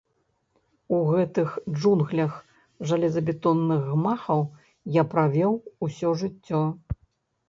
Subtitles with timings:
[0.99, 1.49] У гэтых
[1.79, 2.31] джунглях
[2.91, 4.41] жалезабетонных гмахаў
[4.95, 5.53] я правёў
[5.89, 6.63] усё жыццё.